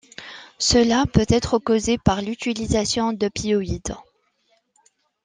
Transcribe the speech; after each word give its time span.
Cela 0.57 1.05
peut 1.05 1.27
être 1.29 1.59
causé 1.59 1.99
par 1.99 2.23
l'utilisation 2.23 3.13
d'opioïdes. 3.13 3.95